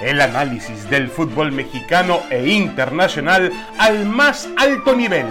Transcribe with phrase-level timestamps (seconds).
[0.00, 5.26] El análisis del fútbol mexicano e internacional al más alto nivel.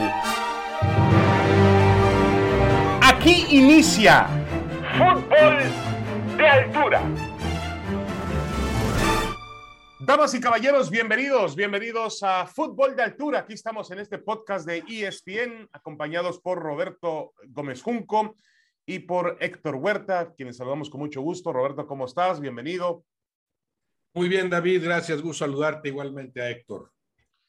[3.00, 4.26] Aquí inicia
[4.98, 5.60] Fútbol
[6.36, 7.04] de Altura.
[10.00, 13.40] Damas y caballeros, bienvenidos, bienvenidos a Fútbol de Altura.
[13.40, 18.36] Aquí estamos en este podcast de ESPN, acompañados por Roberto Gómez Junco
[18.88, 21.54] y por Héctor Huerta, quienes saludamos con mucho gusto.
[21.54, 22.40] Roberto, ¿cómo estás?
[22.40, 23.04] Bienvenido.
[24.16, 25.22] Muy bien, David, gracias.
[25.22, 26.90] Gusto saludarte igualmente a Héctor.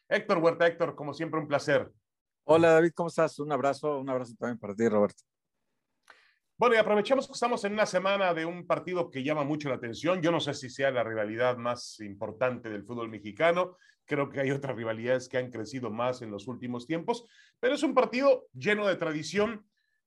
[0.09, 1.93] Héctor Huerta, Héctor, como siempre, un placer.
[2.43, 3.39] Hola, David, ¿cómo estás?
[3.39, 5.23] Un abrazo, un abrazo también para ti, Roberto.
[6.57, 9.77] Bueno, y aprovechamos que estamos en una semana de un partido que llama mucho la
[9.77, 10.21] atención.
[10.21, 13.77] Yo no sé si sea la rivalidad más importante del fútbol mexicano.
[14.05, 17.29] Creo que hay otras rivalidades que han crecido más en los últimos tiempos,
[17.61, 19.65] pero es un partido lleno de tradición.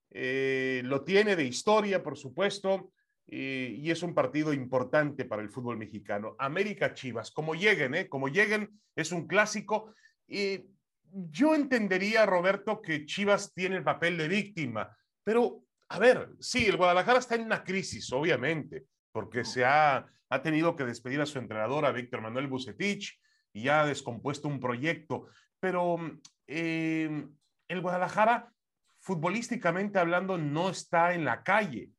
[0.10, 2.92] Eh, lo tiene de historia, por supuesto,
[3.32, 6.36] eh, y es un partido importante para el fútbol mexicano.
[6.40, 8.10] América Chivas, como lleguen, ¿eh?
[8.10, 9.94] Como lleguen, es un clásico.
[10.28, 10.66] y
[11.12, 16.78] yo entendería, Roberto, que Chivas tiene el papel de víctima, pero a ver, sí, el
[16.78, 21.40] Guadalajara está en una crisis, obviamente, porque se ha, ha tenido que despedir a su
[21.40, 23.20] entrenador, a Víctor Manuel Bucetich,
[23.54, 25.28] y ha descompuesto un proyecto.
[25.60, 25.98] Pero
[26.46, 27.28] eh,
[27.68, 28.52] el Guadalajara,
[29.00, 31.90] futbolísticamente hablando, no está en la calle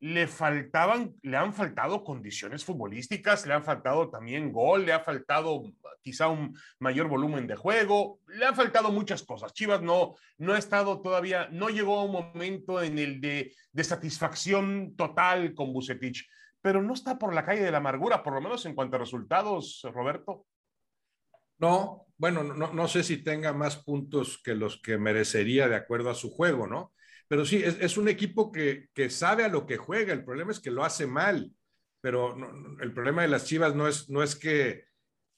[0.00, 5.62] le faltaban, le han faltado condiciones futbolísticas, le han faltado también gol, le ha faltado
[6.02, 9.54] quizá un mayor volumen de juego, le han faltado muchas cosas.
[9.54, 13.84] Chivas no, no ha estado todavía, no llegó a un momento en el de, de
[13.84, 16.28] satisfacción total con Bucetich,
[16.60, 19.00] pero no está por la calle de la amargura, por lo menos en cuanto a
[19.00, 20.46] resultados, Roberto.
[21.58, 26.10] No, bueno, no, no sé si tenga más puntos que los que merecería de acuerdo
[26.10, 26.92] a su juego, ¿no?
[27.28, 30.12] Pero sí, es, es un equipo que, que, sabe a lo que juega.
[30.12, 31.50] El problema es que lo hace mal.
[32.00, 32.36] Pero
[32.80, 34.84] el problema de las Chivas no es, no es que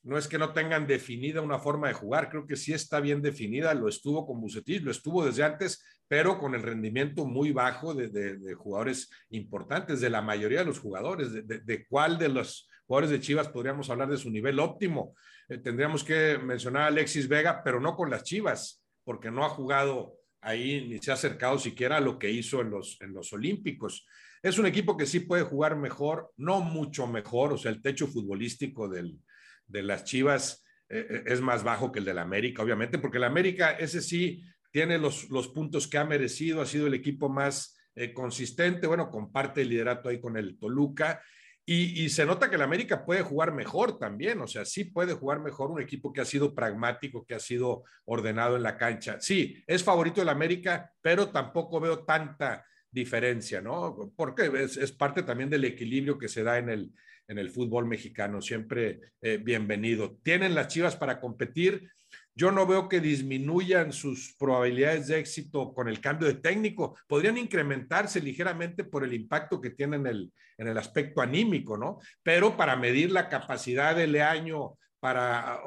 [0.02, 3.20] no es que no tengan definida una forma de jugar, creo que sí está bien
[3.20, 7.94] definida, lo estuvo con Bucetich, lo estuvo desde antes, pero con el rendimiento muy bajo
[7.94, 12.28] de, de, de jugadores importantes, de la mayoría de los jugadores, de, de, cuál de
[12.28, 15.14] los jugadores de Chivas podríamos hablar de su nivel óptimo.
[15.48, 19.50] Eh, tendríamos que mencionar a Alexis Vega, pero no con las Chivas, porque no ha
[19.50, 23.32] jugado ahí ni se ha acercado siquiera a lo que hizo en los, en los
[23.32, 24.06] Olímpicos.
[24.42, 28.06] Es un equipo que sí puede jugar mejor, no mucho mejor, o sea, el techo
[28.06, 29.18] futbolístico del,
[29.66, 33.72] de las Chivas eh, es más bajo que el del América, obviamente, porque el América,
[33.72, 38.12] ese sí, tiene los, los puntos que ha merecido, ha sido el equipo más eh,
[38.12, 41.20] consistente, bueno, comparte el liderato ahí con el Toluca
[41.70, 45.40] y, se nota que el América puede jugar mejor también, o sea, sí puede jugar
[45.40, 49.20] mejor un equipo que ha sido pragmático, que ha sido ordenado en la cancha.
[49.20, 54.12] Sí, es favorito el América, pero tampoco veo tanta diferencia, ¿no?
[54.16, 56.92] Porque es, es parte también del equilibrio que se da en el,
[57.28, 60.16] en el fútbol mexicano, siempre eh, bienvenido.
[60.22, 61.90] Tienen las Chivas para competir,
[62.38, 66.96] yo no veo que disminuyan sus probabilidades de éxito con el cambio de técnico.
[67.08, 71.98] Podrían incrementarse ligeramente por el impacto que tienen en el, en el aspecto anímico, ¿no?
[72.22, 75.60] Pero para medir la capacidad de Leaño para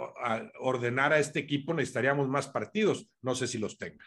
[0.62, 3.06] ordenar a este equipo necesitaríamos más partidos.
[3.22, 4.06] No sé si los tenga.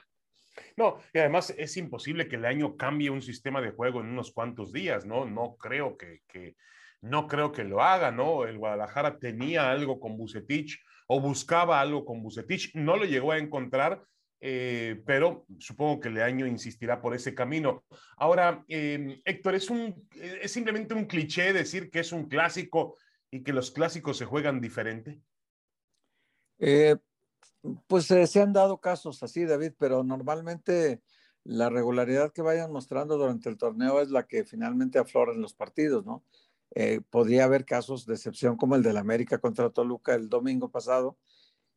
[0.78, 4.32] No, y además es imposible que el año cambie un sistema de juego en unos
[4.32, 5.26] cuantos días, ¿no?
[5.26, 6.56] No creo que, que
[7.02, 8.46] no creo que lo haga, ¿no?
[8.46, 13.38] El Guadalajara tenía algo con Bucetich o buscaba algo con Bucetich, no lo llegó a
[13.38, 14.04] encontrar,
[14.40, 17.84] eh, pero supongo que Leaño insistirá por ese camino.
[18.16, 22.96] Ahora, eh, Héctor, ¿es, un, ¿es simplemente un cliché decir que es un clásico
[23.30, 25.20] y que los clásicos se juegan diferente?
[26.58, 26.96] Eh,
[27.86, 31.02] pues eh, se han dado casos así, David, pero normalmente
[31.44, 35.54] la regularidad que vayan mostrando durante el torneo es la que finalmente aflora en los
[35.54, 36.24] partidos, ¿no?
[36.74, 41.16] Eh, podría haber casos de excepción como el del América contra Toluca el domingo pasado,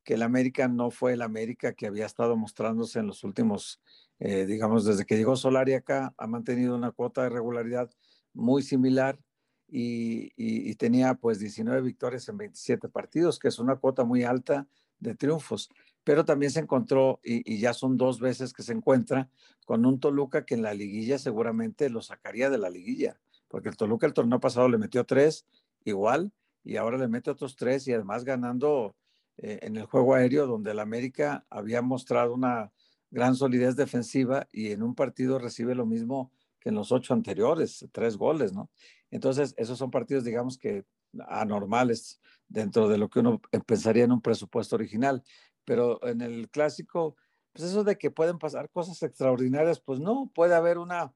[0.03, 3.81] que el América no fue el América que había estado mostrándose en los últimos,
[4.19, 7.91] eh, digamos, desde que llegó Solari acá, ha mantenido una cuota de regularidad
[8.33, 9.19] muy similar
[9.67, 14.67] y, tenía pues 19 victorias en 27 partidos, que es una cuota muy alta
[14.99, 15.69] de triunfos.
[16.03, 19.29] Pero también se encontró, y, ya son dos veces que se encuentra,
[19.65, 23.77] con un Toluca que en la liguilla seguramente lo sacaría de la liguilla, porque el
[23.77, 25.45] Toluca el torneo pasado le metió tres
[25.85, 26.31] igual,
[26.63, 28.95] y ahora le mete otros tres, y además ganando
[29.37, 32.71] eh, en el juego aéreo, donde el América había mostrado una
[33.09, 37.87] gran solidez defensiva, y en un partido recibe lo mismo que en los ocho anteriores,
[37.91, 38.69] tres goles, ¿no?
[39.11, 40.83] Entonces, esos son partidos, digamos que
[41.29, 45.23] anormales dentro de lo que uno pensaría en un presupuesto original
[45.67, 47.17] pero en el clásico,
[47.51, 51.13] pues eso de que pueden pasar cosas extraordinarias, pues no, puede haber una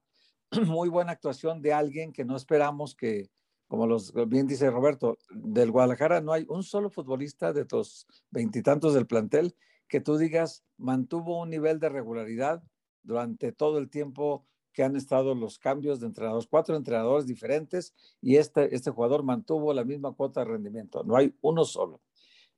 [0.67, 3.29] muy buena actuación de alguien que no esperamos que,
[3.67, 8.93] como los, bien dice Roberto, del Guadalajara no hay un solo futbolista de los veintitantos
[8.93, 9.55] del plantel
[9.87, 12.63] que tú digas mantuvo un nivel de regularidad
[13.03, 18.37] durante todo el tiempo que han estado los cambios de entrenadores, cuatro entrenadores diferentes y
[18.37, 21.03] este, este jugador mantuvo la misma cuota de rendimiento.
[21.03, 22.01] No hay uno solo,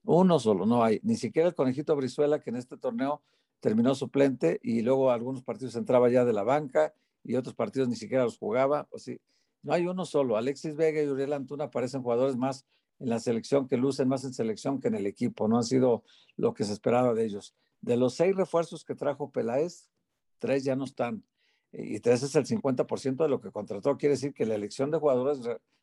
[0.03, 0.99] uno solo, no hay.
[1.03, 3.23] Ni siquiera el conejito Brizuela que en este torneo
[3.59, 6.93] terminó suplente y luego algunos partidos entraba ya de la banca
[7.23, 8.87] y otros partidos ni siquiera los jugaba.
[8.91, 9.19] O sí,
[9.61, 10.37] no hay uno solo.
[10.37, 12.65] Alexis Vega y Uriel Antuna parecen jugadores más
[12.99, 15.47] en la selección que lucen más en selección que en el equipo.
[15.47, 16.03] No han sido
[16.35, 17.55] lo que se esperaba de ellos.
[17.81, 19.89] De los seis refuerzos que trajo Peláez,
[20.39, 21.23] tres ya no están.
[21.71, 23.97] Y tres es el 50% de lo que contrató.
[23.97, 25.39] Quiere decir que la elección de jugadores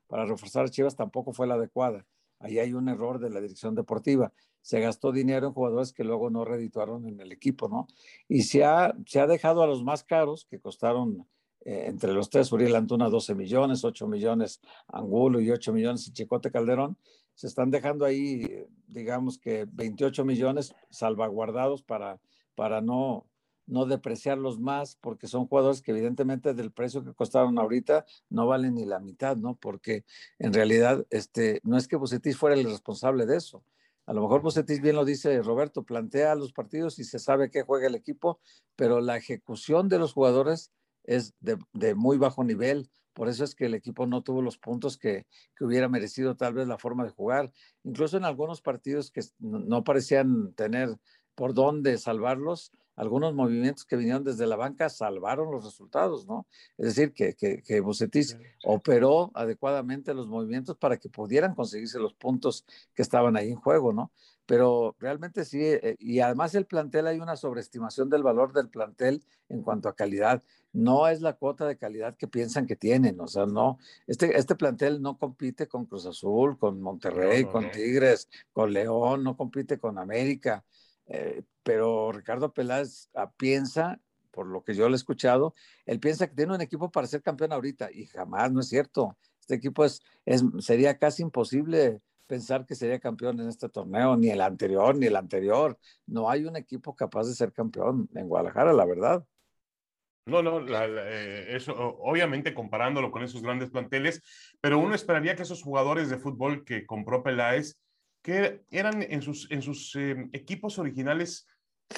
[0.07, 2.07] para reforzar a Chivas tampoco fue la adecuada.
[2.41, 4.33] Ahí hay un error de la dirección deportiva.
[4.63, 7.87] Se gastó dinero en jugadores que luego no redituaron en el equipo, ¿no?
[8.29, 11.27] Y se ha, se ha dejado a los más caros, que costaron
[11.65, 16.13] eh, entre los tres, Uriel Antuna 12 millones, 8 millones Angulo y 8 millones y
[16.13, 16.97] Chicote Calderón,
[17.35, 22.21] se están dejando ahí, digamos que 28 millones salvaguardados para,
[22.55, 23.27] para no,
[23.71, 28.75] no depreciarlos más, porque son jugadores que evidentemente del precio que costaron ahorita no valen
[28.75, 29.55] ni la mitad, ¿no?
[29.55, 30.05] Porque
[30.39, 33.65] en realidad este, no es que Bucetis fuera el responsable de eso.
[34.07, 37.63] A lo mejor Bucetis bien lo dice Roberto, plantea los partidos y se sabe que
[37.63, 38.41] juega el equipo,
[38.75, 40.73] pero la ejecución de los jugadores
[41.05, 42.91] es de, muy bajo nivel.
[43.13, 45.27] Por eso es que el equipo no tuvo los puntos que,
[45.61, 47.53] hubiera merecido tal vez la forma de jugar.
[47.85, 50.97] Incluso en algunos partidos que no parecían tener
[51.35, 56.47] por dónde salvarlos, algunos movimientos que vinieron desde la banca salvaron los resultados, ¿no?
[56.77, 62.13] Es decir, que, que, que Bucetis operó adecuadamente los movimientos para que pudieran conseguirse los
[62.13, 64.13] puntos que estaban ahí en juego, ¿no?
[64.45, 69.23] Pero realmente sí, eh, y además el plantel hay una sobreestimación del valor del plantel
[69.49, 70.43] en cuanto a calidad.
[70.73, 73.79] No es la cuota de calidad que piensan que tienen, o sea, no,
[74.09, 79.39] este, este plantel no compite con Cruz Azul, con Monterrey, con Tigres, con León, no
[79.39, 80.65] compite con América.
[81.11, 85.55] Eh, pero Ricardo Peláez ah, piensa, por lo que yo le he escuchado,
[85.85, 89.17] él piensa que tiene un equipo para ser campeón ahorita y jamás no es cierto.
[89.41, 90.01] Este equipo es,
[90.61, 95.17] sería casi imposible pensar que sería campeón en este torneo, ni el anterior, ni el
[95.17, 95.77] anterior.
[96.07, 99.27] No hay un equipo capaz de ser campeón en Guadalajara, la verdad.
[100.27, 104.23] No, no, eh, eso obviamente comparándolo con esos grandes planteles,
[104.61, 107.77] pero uno esperaría que esos jugadores de fútbol que compró Peláez
[108.23, 111.47] que eran en sus, en sus eh, equipos originales,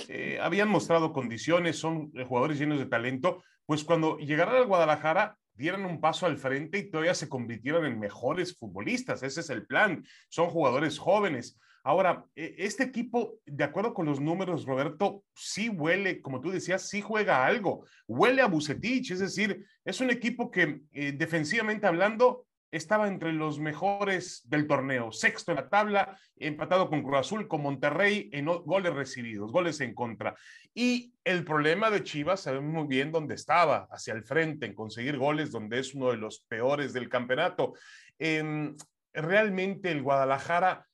[0.08, 5.36] eh, habían mostrado condiciones, son eh, jugadores llenos de talento, pues cuando llegaran al Guadalajara
[5.54, 9.22] dieran un paso al frente y todavía se convirtieran en mejores futbolistas.
[9.22, 10.04] Ese es el plan.
[10.28, 11.58] Son jugadores jóvenes.
[11.84, 16.88] Ahora, e, este equipo, de acuerdo con los números, Roberto, sí huele, como tú decías,
[16.88, 17.84] sí juega algo.
[18.06, 24.42] Huele a Bucetich, es decir, es un equipo que defensivamente hablando estaba entre los mejores
[24.48, 29.52] del torneo, sexto en la tabla, empatado con Cruz Azul, con Monterrey en goles recibidos,
[29.52, 30.34] goles en contra.
[30.74, 35.18] Y el problema de Chivas, sabemos muy bien dónde estaba, hacia el frente, en conseguir
[35.18, 37.74] goles, donde es uno de los peores del campeonato.
[38.18, 38.74] Em,
[39.12, 40.86] realmente el Guadalajara,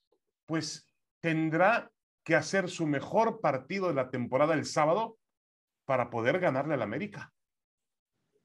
[0.47, 0.85] pues
[1.21, 1.93] tendrá
[2.25, 5.17] que hacer su mejor partido de la temporada el sábado
[5.85, 7.33] para poder ganarle al América.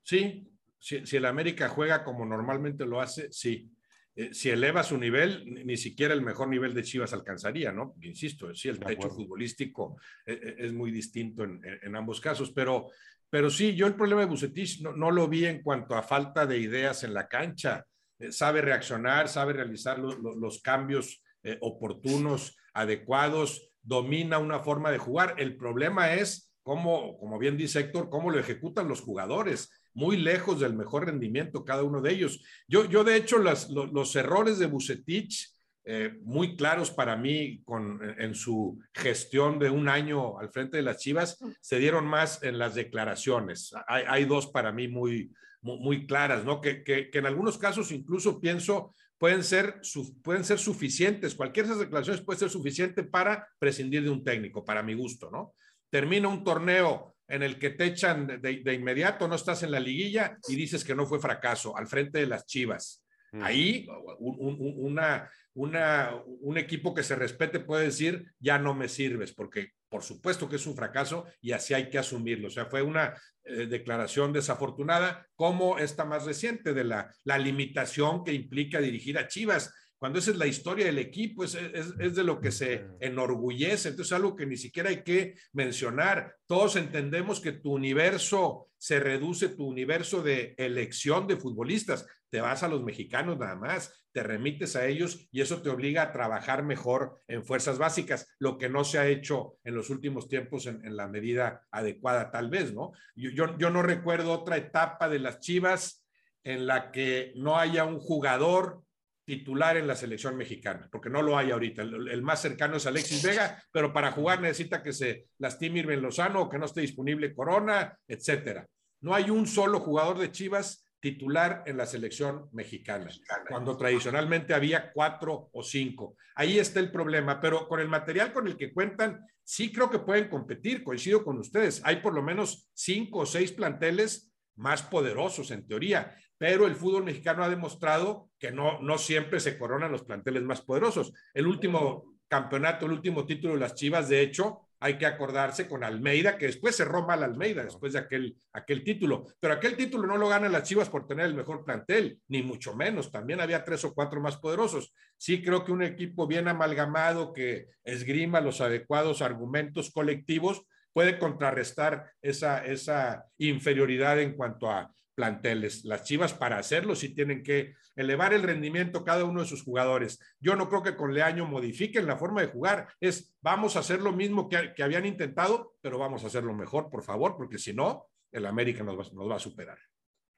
[0.04, 0.53] Sí,
[0.84, 3.72] si, el América juega como normalmente lo hace, sí.
[4.16, 7.96] Eh, si eleva su nivel, ni, siquiera el mejor nivel de Chivas alcanzaría, ¿no?
[8.02, 12.90] Insisto, sí, el techo futbolístico eh, eh, es, muy distinto en, ambos casos, pero,
[13.30, 16.60] pero sí, yo el problema de Bucetich no, lo vi en cuanto a falta de
[16.60, 17.86] ideas en la cancha.
[18.30, 21.24] sabe reaccionar, sabe realizar los cambios
[21.62, 25.36] oportunos, adecuados, domina una forma de jugar.
[25.38, 30.60] El problema es cómo, como bien dice Héctor, cómo lo ejecutan los jugadores muy lejos
[30.60, 32.44] del mejor rendimiento cada uno de ellos.
[32.68, 35.52] Yo, yo de hecho, las, los, errores de Bucetich,
[35.86, 40.84] eh, muy claros para mí con, en su gestión de un año al frente de
[40.84, 43.74] las Chivas, se dieron más en las declaraciones.
[43.88, 45.32] Hay, hay dos para mí muy,
[45.62, 46.62] muy, claras, ¿no?
[46.62, 49.82] Que, que, que, en algunos casos incluso pienso pueden ser,
[50.22, 51.36] pueden ser suficientes.
[51.36, 55.32] Cualquiera de esas declaraciones puede ser suficiente para prescindir de un técnico, para mi gusto,
[55.32, 55.54] ¿no?
[55.90, 60.38] Termina un torneo en el que te echan de, inmediato, no estás en la liguilla
[60.48, 63.04] y dices que no fue fracaso, al frente de las Chivas.
[63.42, 63.88] Ahí
[64.20, 66.12] una, una,
[66.42, 70.58] un equipo que se respete puede decir, ya no me sirves, porque por supuesto que
[70.58, 72.48] es un fracaso y así hay que asumirlo.
[72.48, 78.24] O sea, fue una eh, declaración desafortunada, como esta más reciente de la, la limitación
[78.24, 82.26] que implica dirigir a Chivas cuando esa es la historia del equipo, es, es, de
[82.26, 83.88] lo que se enorgullece.
[83.88, 86.36] Entonces, algo que ni siquiera hay que mencionar.
[86.46, 92.06] Todos entendemos que tu universo se reduce, tu universo de elección de futbolistas.
[92.30, 96.02] te vas a los mexicanos nada más, te remites a ellos y eso te obliga
[96.02, 100.28] a trabajar mejor en fuerzas básicas, lo que no se ha hecho en los últimos
[100.28, 102.92] tiempos en, la medida adecuada, tal vez, ¿no?
[103.16, 106.06] Yo, yo, yo no recuerdo otra etapa de las Chivas
[106.44, 108.84] en la que no haya un jugador
[109.26, 111.82] titular en la selección mexicana, porque no lo hay ahorita.
[111.82, 116.42] El, más cercano es Alexis Vega, pero para jugar necesita que se lastime Irving Lozano
[116.42, 118.68] o que no esté disponible Corona, etcétera.
[119.02, 123.10] No hay un solo jugador de Chivas titular en la selección mexicana,
[123.50, 126.16] cuando tradicionalmente había cuatro o cinco.
[126.36, 130.00] Ahí está el problema, pero con el material con el que cuentan, sí creo que
[130.00, 131.82] pueden competir, coincido con ustedes.
[131.84, 137.04] Hay por lo menos cinco o seis planteles más poderosos en teoría pero el fútbol
[137.04, 141.14] mexicano ha demostrado que no, no siempre se coronan los planteles más poderosos.
[141.34, 145.86] El último campeonato, el último título de las Chivas, de hecho, hay que acordarse con
[145.86, 149.28] Almeida, que después cerró mal Almeida, después de aquel, aquel título.
[149.40, 152.76] Pero aquel título no lo ganan las Chivas por tener el mejor plantel, ni mucho
[152.76, 153.10] menos.
[153.10, 154.94] También había tres o cuatro más poderosos.
[155.16, 162.12] Sí creo que un equipo bien amalgamado que esgrima los adecuados argumentos colectivos puede contrarrestar
[162.22, 165.86] esa, esa inferioridad en cuanto a planteles.
[165.86, 170.20] Las Chivas para hacerlo sí tienen que elevar el rendimiento cada uno de sus jugadores.
[170.40, 172.88] Yo no creo que con Leaño modifiquen la forma de jugar.
[173.00, 177.04] Es vamos a hacer lo mismo que, habían intentado, pero vamos a hacerlo mejor, por
[177.04, 179.78] favor, porque si no, el América nos va, a superar.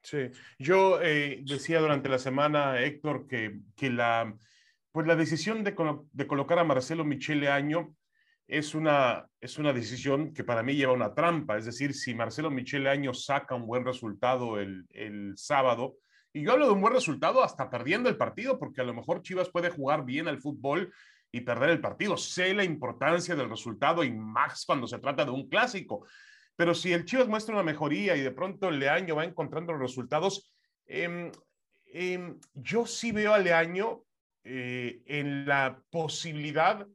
[0.02, 4.36] Sí, yo eh, decía durante la semana, Héctor, que, que la,
[4.92, 5.74] pues la decisión de,
[6.12, 7.96] de colocar a Marcelo Michele Año
[8.48, 11.56] es una, es una decisión que para mí lleva una trampa.
[11.58, 15.96] Es decir, si Marcelo Michele Año saca un buen resultado el, el sábado,
[16.32, 19.22] y yo hablo de un buen resultado hasta perdiendo el partido, porque a lo mejor
[19.22, 20.92] Chivas puede jugar bien al fútbol
[21.32, 22.16] y perder el partido.
[22.16, 26.06] Sé la importancia del resultado y más cuando se trata de un clásico.
[26.54, 30.52] Pero si el Chivas muestra una mejoría y de pronto Leaño va encontrando resultados,
[30.86, 31.32] eh,
[32.54, 34.02] yo sí veo a Leaño
[34.44, 36.86] eh, en la posibilidad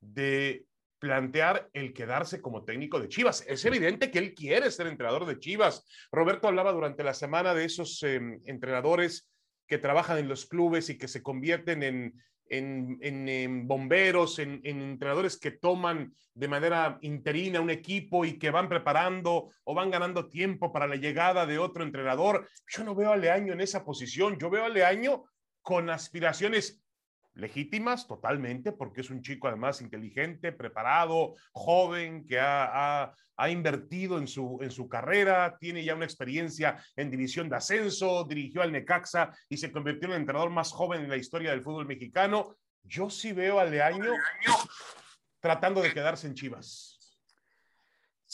[0.00, 0.66] de
[1.04, 3.44] plantear el quedarse como técnico de Chivas.
[3.46, 5.84] Es evidente que él quiere ser entrenador de Chivas.
[6.10, 9.30] Roberto hablaba durante la semana de esos em, entrenadores
[9.66, 12.14] que trabajan en los clubes y que se convierten en,
[12.48, 19.50] en, bomberos, en, entrenadores que toman de manera interina un equipo y que van preparando
[19.64, 22.48] o van ganando tiempo para la llegada de otro entrenador.
[22.66, 25.24] Yo no veo a Leaño en esa posición, yo veo a Leaño
[25.60, 26.82] con aspiraciones
[27.34, 33.12] legítimas totalmente, porque es un chico además inteligente, preparado, joven, que ha,
[33.48, 38.62] invertido en su, en su carrera, tiene ya una experiencia en división de ascenso, dirigió
[38.62, 41.86] al Necaxa y se convirtió en el entrenador más joven en la historia del fútbol
[41.86, 42.56] mexicano.
[42.84, 44.12] Yo sí veo al Leaño
[45.40, 46.93] tratando de quedarse en Chivas.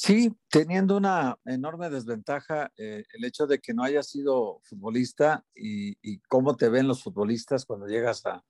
[0.02, 6.20] Sí, teniendo una enorme desventaja eh, el hecho de que no haya sido futbolista y,
[6.20, 8.42] cómo te ven los futbolistas cuando llegas a,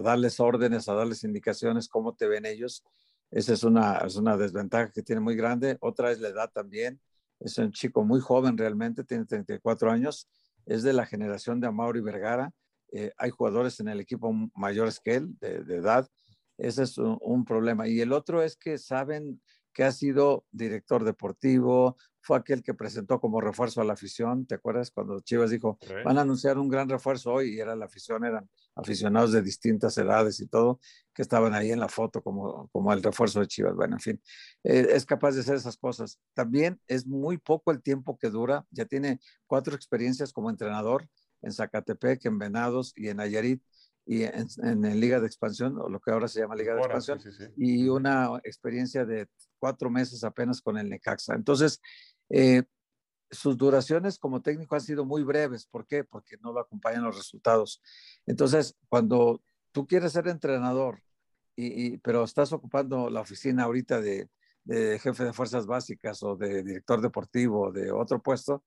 [0.00, 2.82] darles órdenes, a darles indicaciones, cómo te ven ellos.
[3.30, 5.76] Esa es una, es una desventaja que tiene muy grande.
[5.82, 6.98] Otra es la edad también.
[7.40, 10.30] Es un chico muy joven realmente, tiene 34 años.
[10.64, 12.52] Es de la generación de Amaury Vergara.
[12.90, 16.08] Eh, hay jugadores en el equipo mayores que él, de, edad.
[16.56, 17.86] Ese es un problema.
[17.86, 23.20] Y el otro es que saben que ha sido director deportivo, fue aquel que presentó
[23.20, 24.90] como refuerzo a la afición, ¿te acuerdas?
[24.90, 28.48] Cuando Chivas dijo, van a anunciar un gran refuerzo hoy y era la afición, eran
[28.74, 30.80] aficionados de distintas edades y todo,
[31.14, 33.74] que estaban ahí en la foto como, como el refuerzo de Chivas.
[33.74, 34.22] Bueno, en fin,
[34.64, 36.20] eh, es capaz de hacer esas cosas.
[36.34, 41.08] También es muy poco el tiempo que dura, ya tiene cuatro experiencias como entrenador
[41.42, 43.62] en Zacatepec, en Venados y en Nayarit
[44.10, 47.20] y en, en, Liga de Expansión, o lo que ahora se llama Liga de Expansión,
[47.56, 49.28] y una experiencia de
[49.60, 51.36] cuatro meses apenas con el Necaxa.
[51.36, 51.80] Entonces,
[52.28, 52.64] eh,
[53.30, 55.64] sus duraciones como técnico han sido muy breves.
[55.64, 56.02] ¿Por qué?
[56.02, 57.80] Porque no lo acompañan los resultados.
[58.26, 61.00] Entonces, cuando tú quieres ser entrenador,
[61.54, 64.28] y, pero estás ocupando la oficina ahorita de,
[64.64, 68.64] de, jefe de fuerzas básicas o de director deportivo o de otro puesto,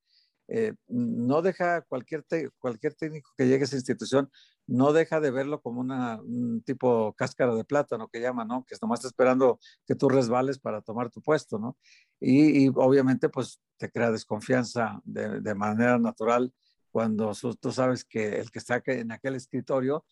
[0.48, 2.26] eh, no deja cualquier,
[2.60, 4.32] cualquier técnico que llegue a esa institución,
[4.68, 8.64] no deja de verlo como una, un tipo cáscara de plátano que llama, ¿no?
[8.66, 11.78] Que nomás está esperando que tú resbales para tomar tu puesto, ¿no?
[12.20, 16.54] Y, obviamente pues te crea desconfianza de, de manera natural
[16.94, 20.06] cuando tú sabes que el que está en aquel escritorio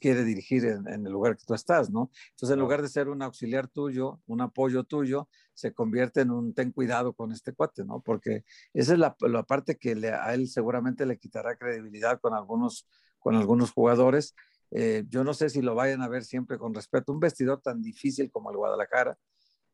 [0.00, 2.10] quiere dirigir en, el lugar que tú estás, ¿no?
[2.30, 6.52] Entonces, en lugar de ser un auxiliar tuyo, un apoyo tuyo, se convierte en un
[6.52, 8.00] ten cuidado con este cuate, ¿no?
[8.00, 9.14] Porque esa es la,
[9.46, 12.88] parte que a él seguramente le quitará credibilidad con algunos,
[13.24, 14.36] con algunos jugadores.
[14.70, 17.10] Eh, yo no sé si lo vayan a ver siempre con respeto.
[17.10, 19.16] Un vestidor tan difícil como el Guadalajara,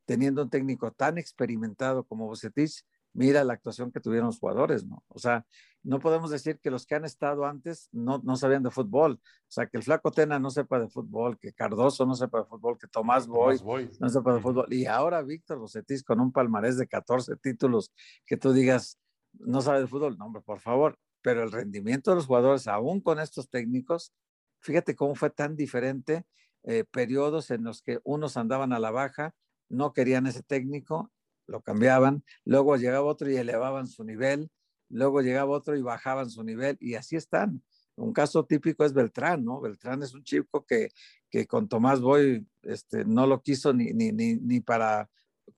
[0.06, 5.02] teniendo un técnico tan experimentado como Bocetich, mira la actuación que tuvieron los jugadores, ¿no?
[5.08, 5.44] O sea,
[5.82, 9.14] no podemos decir que los que han estado antes no, no sabían de fútbol.
[9.14, 12.44] O sea, que el Flaco Tena no sepa de fútbol, que Cardoso no sepa de
[12.44, 13.58] fútbol, que Tomás Boy,
[13.98, 14.72] no sepa de fútbol.
[14.72, 17.92] Y ahora Víctor Bocetis con un palmarés de 14 títulos,
[18.26, 18.96] que tú digas,
[19.32, 20.16] no sabe de fútbol.
[20.16, 20.96] No, hombre, por favor.
[21.22, 24.12] Pero el rendimiento de los jugadores, aún con estos técnicos,
[24.60, 26.26] fíjate cómo fue tan diferente.
[26.62, 29.34] Eh, periodos en los que unos andaban a la baja,
[29.70, 31.10] no querían ese técnico,
[31.46, 34.50] lo cambiaban, luego llegaba otro y elevaban su nivel,
[34.90, 37.62] luego llegaba otro y bajaban su nivel, y así están.
[37.96, 39.60] Un caso típico es Beltrán, ¿no?
[39.60, 40.90] Beltrán es un chico que,
[41.30, 45.08] que con Tomás Boy este, no lo quiso ni, ni, ni, ni para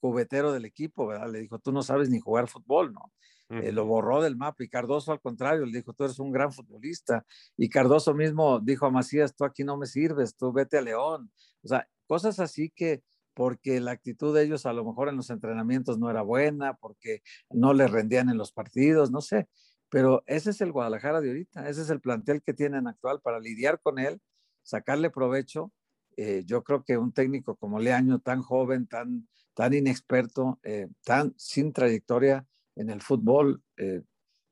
[0.00, 1.30] cubetero del equipo, ¿verdad?
[1.30, 3.12] Le dijo, tú no sabes ni jugar fútbol, ¿no?
[3.60, 6.52] Eh, lo borró del mapa y Cardoso al contrario, le dijo, tú eres un gran
[6.52, 7.26] futbolista.
[7.56, 11.30] Y Cardoso mismo dijo a Macías, tú aquí no me sirves, tú vete a León.
[11.62, 13.02] O sea, cosas así que
[13.34, 17.22] porque la actitud de ellos a lo mejor en los entrenamientos no era buena, porque
[17.50, 19.48] no le rendían en los partidos, no sé.
[19.90, 23.38] Pero ese es el Guadalajara de ahorita, ese es el plantel que tienen actual para
[23.38, 24.20] lidiar con él,
[24.62, 25.72] sacarle provecho.
[26.16, 31.34] Eh, yo creo que un técnico como Leaño, tan joven, tan, tan inexperto, eh, tan
[31.36, 34.02] sin trayectoria en el fútbol, eh,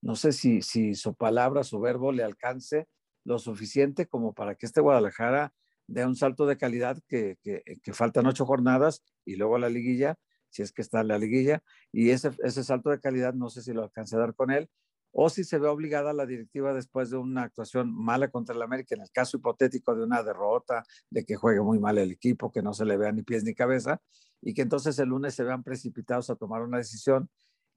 [0.03, 0.63] no sé si,
[0.95, 2.89] su palabra, su verbo le alcance
[3.25, 5.53] lo suficiente como para que este Guadalajara
[5.87, 10.17] de un salto de calidad que, que, faltan ocho jornadas y luego la liguilla,
[10.49, 11.63] si es que está en la liguilla,
[11.93, 14.71] y ese, ese salto de calidad no sé si lo alcance a dar con él,
[15.13, 18.95] o si se ve obligada la directiva después de una actuación mala contra el América,
[18.95, 22.63] en el caso hipotético de una derrota, de que juegue muy mal el equipo, que
[22.63, 24.01] no se le vea ni pies ni cabeza,
[24.41, 27.29] y que entonces el lunes se vean precipitados a tomar una decisión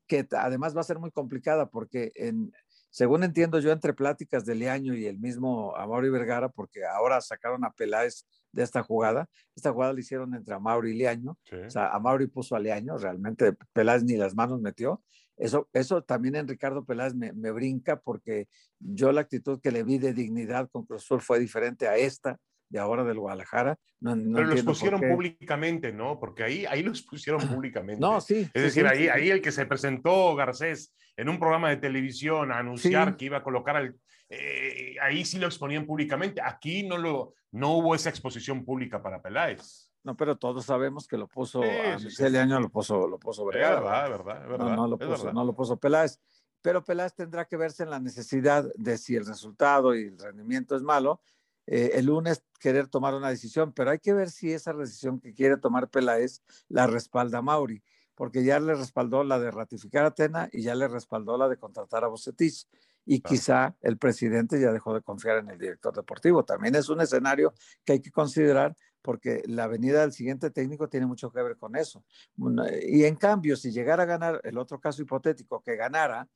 [0.08, 2.52] que además va a ser muy complicada porque en,
[2.94, 7.66] según entiendo yo, entre pláticas de Leaño y el mismo Amaury Vergara, porque ahora sacaron
[7.66, 11.90] a Peláez de esta jugada, esta jugada la hicieron entre Amaury y Leaño, o sea,
[11.90, 15.02] Amaury puso a Leaño, realmente Peláez ni las manos metió,
[15.38, 18.48] eso, eso también en Ricardo Peláez me, me, brinca porque
[18.80, 22.40] yo la actitud que le vi de dignidad con Cruz fue diferente a esta
[22.74, 23.78] de ahora del Guadalajara.
[24.00, 26.20] No, Pero los pusieron públicamente, ¿no?
[26.20, 28.02] Porque ahí, ahí los pusieron públicamente.
[28.02, 28.50] No, sí.
[28.52, 32.58] Es decir, ahí, ahí el que se presentó Garcés en un programa de televisión a
[32.58, 33.96] anunciar que iba a colocar al...
[34.28, 36.42] Eh, ahí sí lo exponían públicamente.
[36.44, 39.92] Aquí no, lo, no hubo esa exposición pública para Peláez.
[40.04, 43.82] No, pero todos sabemos que lo puso sí, a Año, lo puso, lo puso Vergara.
[43.82, 46.20] Verdad, verdad, verdad, no, no, lo puso, no lo puso Peláez.
[46.64, 50.76] Pero Peláez tendrá que verse en la necesidad de si el resultado y el rendimiento
[50.76, 51.22] es malo,
[51.68, 55.34] eh, el lunes querer tomar una decisión, pero hay que ver si esa decisión que
[55.34, 57.84] quiere tomar Peláez la respalda Mauri
[58.16, 61.58] porque ya le respaldó la de ratificar a Atena y ya le respaldó la de
[61.58, 62.68] contratar a Bocetich.
[63.06, 66.46] Y quizá el presidente ya dejó de confiar en el director deportivo.
[66.46, 71.06] También es un escenario que hay que considerar porque la venida del siguiente técnico tiene
[71.06, 72.06] mucho que ver con eso.
[72.82, 76.30] Y en cambio, si llegara a ganar, el otro caso hipotético, que ganara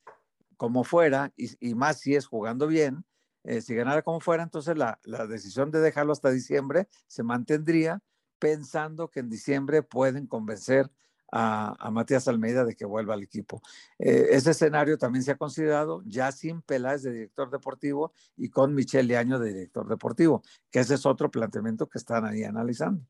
[0.57, 3.05] como fuera, y, más si es jugando bien,
[3.47, 8.01] eh, si ganara como fuera, entonces la, decisión de dejarlo hasta diciembre se mantendría
[8.39, 10.91] pensando que en diciembre pueden convencer
[11.31, 13.61] a, Matías Almeida de que vuelva al equipo.
[13.99, 18.75] Eh, ese escenario también se ha considerado ya sin Peláez de director deportivo y con
[18.75, 23.01] Michel Leaño de director deportivo, que ese es otro planteamiento que están ahí analizando.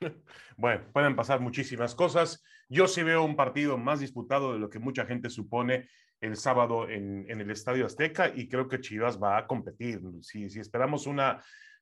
[0.56, 2.42] Bueno, pueden pasar muchísimas cosas.
[2.68, 5.88] Yo sí veo un partido más disputado de lo que mucha gente supone
[6.20, 10.00] el sábado en, en el Estadio Azteca y creo que Chivas va a competir.
[10.20, 11.40] Si, si esperamos una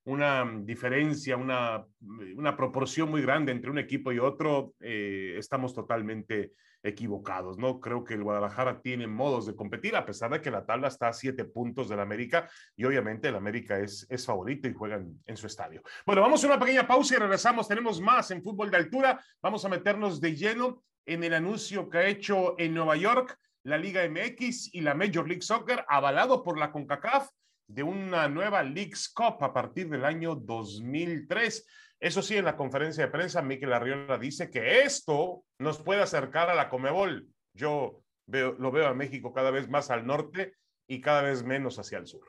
[0.09, 5.35] una mm, diferencia, una, mm, una proporción muy grande entre un equipo y otro, eh,
[5.39, 7.81] estamos totalmente equivocados, ¿no?
[7.81, 11.09] Creo que el Guadalajara tiene modos de competir, a pesar de que la tabla está
[11.09, 15.37] a siete puntos del América y obviamente el América es, es favorito y juegan en
[15.37, 15.83] su estadio.
[16.07, 17.67] Bueno, vamos a una pequeña pausa y regresamos.
[17.67, 19.21] Tenemos más en fútbol de altura.
[19.43, 23.37] Vamos a meternos de lleno en el anuncio que ha hecho en Nueva York
[23.69, 27.29] la Liga MX y la Major League Soccer, avalado por la CONCACAF
[27.69, 31.67] de una nueva Leagues Cup a partir del año 2003.
[32.01, 36.49] Eso sí, en la conferencia de prensa, Miquel Arriola dice que esto nos puede acercar
[36.49, 37.29] a la Comebol.
[37.53, 40.55] Yo veo, lo veo a México cada vez más al norte
[40.87, 42.27] y cada vez menos hacia el sur.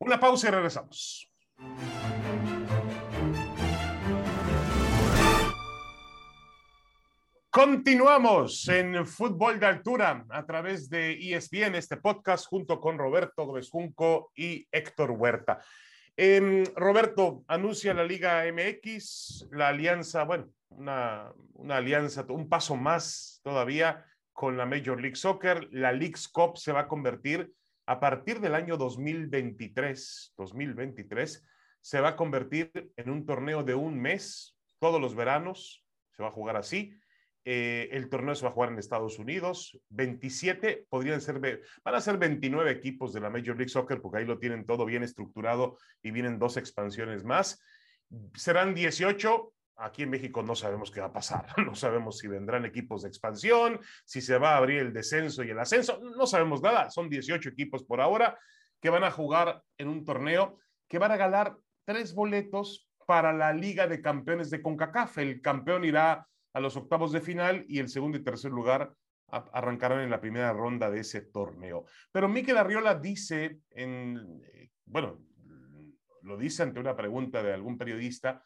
[0.00, 1.32] Una pausa y regresamos.
[7.52, 13.68] Continuamos en Fútbol de Altura a través de ESPN, este podcast, junto con Roberto Gómez
[13.68, 15.60] Junco y Héctor Huerta.
[16.16, 23.42] Em, Roberto, anuncia la Liga MX, la alianza, bueno, una, una, alianza, un paso más
[23.44, 25.68] todavía con la Major League Soccer.
[25.72, 27.52] La League's Cup se va a convertir
[27.84, 31.46] a partir del año 2023, 2023,
[31.82, 35.84] se va a convertir en un torneo de un mes, todos los veranos,
[36.16, 36.98] se va a jugar así
[37.44, 39.78] eh, el torneo se va a jugar en Estados Unidos.
[39.90, 41.40] 27 podrían ser,
[41.84, 44.84] van a ser 29 equipos de la Major League Soccer porque ahí lo tienen todo
[44.84, 47.60] bien estructurado y vienen dos expansiones más.
[48.34, 49.52] Serán 18.
[49.76, 51.46] Aquí en México no sabemos qué va a pasar.
[51.66, 55.50] No sabemos si vendrán equipos de expansión, si se va a abrir el descenso y
[55.50, 56.00] el ascenso.
[56.16, 56.90] No sabemos nada.
[56.90, 58.38] Son 18 equipos por ahora
[58.80, 63.52] que van a jugar en un torneo que van a ganar tres boletos para la
[63.52, 65.18] Liga de Campeones de CONCACAF.
[65.18, 68.94] El campeón irá a los octavos de final y el segundo y tercer lugar
[69.28, 71.86] arrancarán en la primera ronda de ese torneo.
[72.10, 75.24] Pero Miquel Arriola dice, en, eh, bueno,
[76.22, 78.44] lo dice ante una pregunta de algún periodista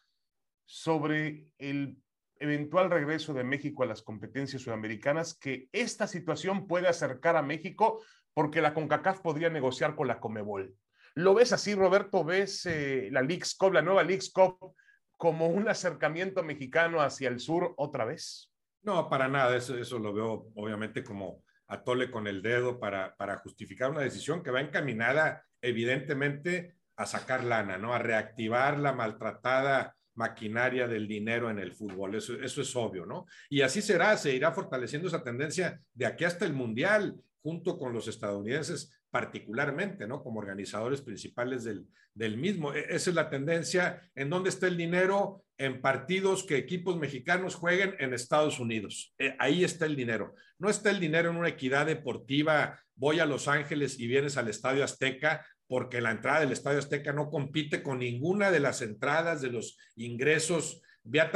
[0.65, 1.97] sobre el
[2.39, 8.01] eventual regreso de México a las competencias sudamericanas, que esta situación puede acercar a México
[8.33, 10.75] porque la CONCACAF podría negociar con la Comebol.
[11.15, 12.23] ¿Lo ves así, Roberto?
[12.23, 14.75] ¿Ves eh, la Leagues Cup, la nueva Leagues Cup,
[15.17, 18.51] como un acercamiento mexicano hacia el sur otra vez?
[18.83, 19.55] No, para nada.
[19.55, 24.41] Eso, eso lo veo obviamente como atole con el dedo para, para justificar una decisión
[24.41, 27.93] que va encaminada evidentemente a sacar lana, ¿no?
[27.93, 32.15] A reactivar la maltratada maquinaria del dinero en el fútbol.
[32.15, 33.25] Eso, eso es obvio, ¿no?
[33.49, 37.93] Y así será, se irá fortaleciendo esa tendencia de aquí hasta el Mundial, junto con
[37.93, 40.21] los estadounidenses particularmente, ¿no?
[40.21, 42.71] Como organizadores principales del, del mismo.
[42.75, 44.11] E, esa es la tendencia.
[44.13, 45.43] ¿En dónde está el dinero?
[45.57, 49.15] En partidos que equipos mexicanos jueguen en Estados Unidos.
[49.17, 50.35] Eh, ahí está el dinero.
[50.59, 52.79] No está el dinero en una equidad deportiva.
[52.93, 57.11] Voy a Los Ángeles y vienes al Estadio Azteca porque la entrada del Estadio Azteca
[57.11, 61.31] no compite con ninguna de las entradas de los ingresos vía,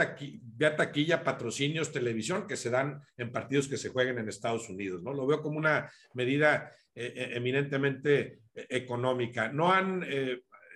[0.75, 5.13] taquilla, patrocinios, televisión que se dan en partidos que se jueguen en Estados Unidos, ¿no?
[5.13, 9.49] Lo veo como una medida eh, eh, eminentemente eh, económica.
[9.49, 10.05] No han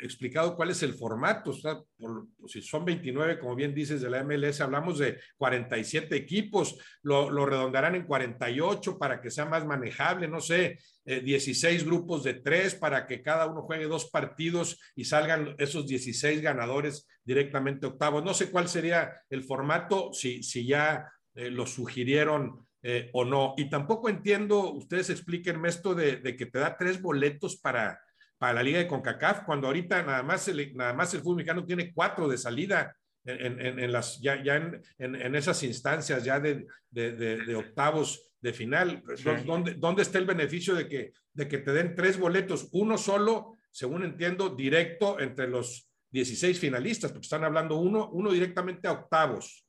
[0.02, 4.02] explicado cuál es el formato, o sea, por, pues, si son 29, como bien dices,
[4.02, 9.46] de la MLS, hablamos de 47 equipos, lo, lo redondarán en 48 para que sea
[9.46, 14.80] más manejable, no sé, 16 grupos de tres para que cada uno juegue dos partidos
[14.96, 18.24] y salgan esos 16 ganadores directamente octavos.
[18.24, 23.56] No sé cuál sería el formato, si, si ya lo sugirieron eh, o no.
[23.58, 28.00] Y tampoco entiendo, ustedes explíquenme esto de, que te da tres boletos para,
[28.46, 31.66] para la Liga de CONCACAF, cuando ahorita nada más el, nada más el fútbol mexicano
[31.66, 34.58] tiene cuatro de salida en, las, ya, ya
[35.00, 39.02] en, esas instancias ya de, de, octavos de final.
[39.48, 42.70] ¿Dónde, ¿Dónde, está el beneficio de que, de que te den tres boletos?
[42.74, 48.88] Uno solo, según entiendo, directo entre los 16 finalistas, porque están hablando uno, uno directamente
[48.88, 49.66] a octavos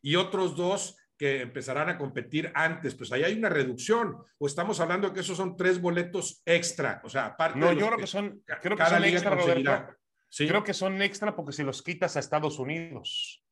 [0.00, 4.80] y otros dos que empezarán a competir antes, pues ahí hay una reducción, o estamos
[4.80, 7.58] hablando de que esos son tres boletos extra, o sea, aparte.
[7.58, 9.96] No, yo creo que, son, creo que son extra, Roberto.
[10.28, 10.48] ¿Sí?
[10.48, 13.44] Creo que son extra porque si los quitas a Estados Unidos.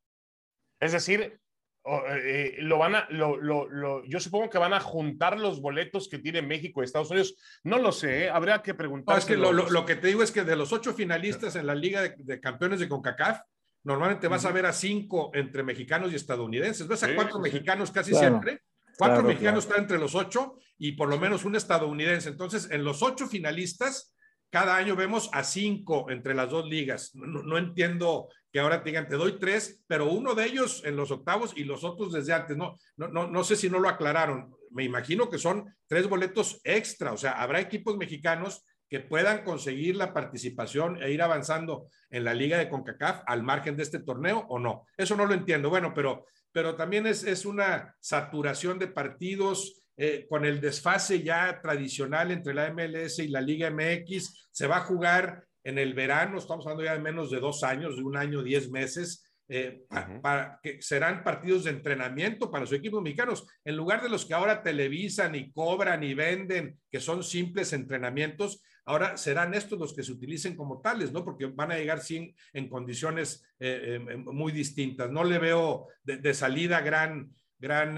[0.80, 1.40] Es decir,
[1.84, 6.18] eh, lo van a, lo, lo, yo supongo que van a juntar los boletos que
[6.18, 7.36] tiene México y Estados Unidos.
[7.62, 8.30] No lo sé, ¿eh?
[8.30, 9.18] habría que preguntar.
[9.18, 12.02] es que lo, que te digo es que de los ocho finalistas en la Liga
[12.02, 13.42] de, de Campeones de CONCACAF,
[13.84, 16.86] normalmente vas a ver a cinco entre mexicanos y estadounidenses.
[16.86, 18.62] Ves a cuatro mexicanos casi siempre.
[18.98, 22.28] Cuatro mexicanos están entre los ocho y por lo menos un estadounidense.
[22.28, 24.14] Entonces, en los ocho finalistas,
[24.50, 27.14] cada año vemos a cinco entre las dos ligas.
[27.14, 31.10] No, entiendo que ahora te digan, te doy tres, pero uno de ellos en los
[31.10, 32.56] octavos y los otros desde antes.
[32.56, 34.54] No, no, no, no sé si no lo aclararon.
[34.70, 37.12] Me imagino que son tres boletos extra.
[37.12, 42.34] O sea, habrá equipos mexicanos que puedan conseguir la participación e ir avanzando en la
[42.34, 44.84] liga de CONCACAF al margen de este torneo o no.
[44.98, 45.70] Eso no lo entiendo.
[45.70, 51.58] Bueno, pero, pero también es, es una saturación de partidos eh, con el desfase ya
[51.62, 54.50] tradicional entre la MLS y la Liga MX.
[54.52, 57.96] Se va a jugar en el verano, estamos hablando ya de menos de dos años,
[57.96, 59.24] de un año, diez meses.
[59.48, 59.84] Eh,
[60.22, 64.34] para, que serán partidos de entrenamiento para los equipos mexicanos, en lugar de los que
[64.34, 70.02] ahora televisan y cobran y venden, que son simples entrenamientos, Ahora serán estos los que
[70.02, 71.24] se utilicen como tales, ¿no?
[71.24, 75.08] Porque van a llegar sin, en condiciones eh, eh, muy distintas.
[75.08, 77.96] No le veo de, salida gran, gran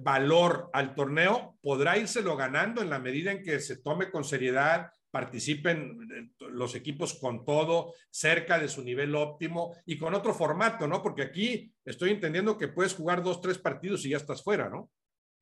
[0.00, 1.56] valor al torneo.
[1.62, 5.98] Podrá írselo ganando en la medida en que se tome con seriedad, participen
[6.38, 11.02] los equipos con todo, cerca de su nivel óptimo y con otro formato, ¿no?
[11.02, 14.90] Porque aquí estoy entendiendo que puedes jugar dos, tres partidos y ya estás fuera, ¿no?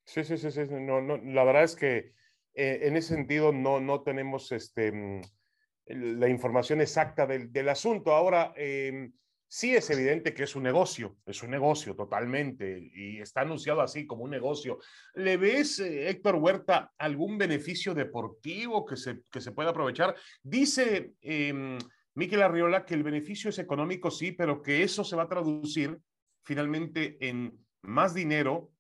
[0.07, 0.61] Sí, sí, sí, sí.
[0.68, 2.12] No, no, la verdad es que
[2.55, 5.22] eh, en ese sentido no, no tenemos este, mm,
[5.87, 8.12] la información exacta del, del asunto.
[8.12, 9.11] Ahora, eh,
[9.54, 14.04] sí es evidente que es un negocio, es un negocio totalmente y está anunciado así
[14.04, 14.80] como un negocio.
[15.14, 20.16] ¿Le ves, eh, Héctor Huerta, algún beneficio deportivo que se, que se pueda aprovechar?
[20.42, 21.78] Dice eh,
[22.14, 26.00] Miquel Arriola que el beneficio es económico, sí, pero que eso se va a traducir
[26.42, 28.72] finalmente en más dinero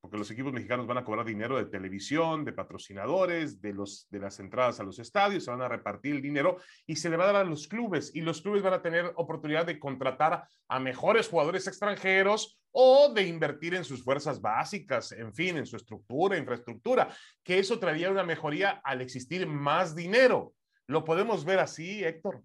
[0.00, 4.18] porque los equipos mexicanos van a cobrar dinero de televisión, de patrocinadores, de, los, de
[4.18, 7.24] las entradas a los estadios, se van a repartir el dinero y se le va
[7.24, 10.80] a dar a los clubes y los clubes van a tener oportunidad de contratar a
[10.80, 16.38] mejores jugadores extranjeros o de invertir en sus fuerzas básicas, en fin, en su estructura,
[16.38, 20.54] infraestructura, que eso traería una mejoría al existir más dinero.
[20.86, 22.42] ¿Lo podemos ver así, Héctor?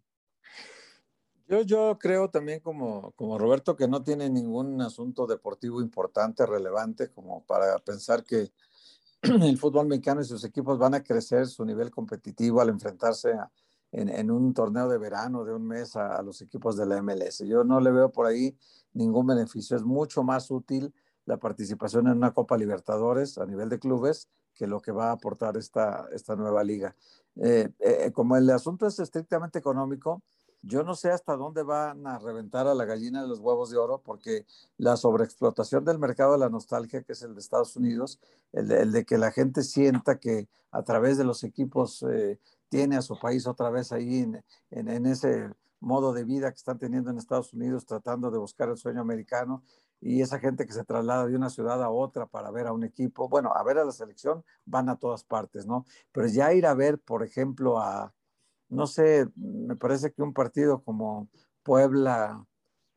[1.47, 7.43] Yo, creo también como, como Roberto que no tiene ningún asunto deportivo importante, relevante, como
[7.45, 8.51] para pensar que
[9.21, 13.35] el fútbol mexicano y sus equipos van a crecer su nivel competitivo al enfrentarse
[13.91, 17.01] en, en, un torneo de verano de un mes a, a, los equipos de la
[17.01, 17.39] MLS.
[17.45, 18.57] Yo no le veo por ahí
[18.93, 19.77] ningún beneficio.
[19.77, 20.93] Es mucho más útil
[21.25, 25.13] la participación en una Copa Libertadores a nivel de clubes que lo que va a
[25.13, 26.95] aportar esta, esta nueva liga.
[27.35, 30.23] Eh, eh, como el asunto es estrictamente económico,
[30.65, 33.77] yo no sé hasta dónde van a reventar a la gallina de los huevos de
[33.77, 34.45] oro, porque
[34.77, 38.19] la sobreexplotación del mercado de la nostalgia, que es el de Estados Unidos,
[38.51, 43.03] el de, que la gente sienta que a través de los equipos eh, tiene a
[43.03, 44.25] su país otra vez ahí
[44.71, 48.77] en, ese modo de vida que están teniendo en Estados Unidos, tratando de buscar el
[48.77, 49.63] sueño americano,
[50.01, 52.83] y esa gente que se traslada de una ciudad a otra para ver a un
[52.83, 55.85] equipo, bueno, a ver a la selección, van a todas partes, ¿no?
[56.11, 58.13] Pero ya ir a ver, por ejemplo, a
[58.69, 61.29] no sé, me parece que un partido como
[61.63, 62.45] Puebla,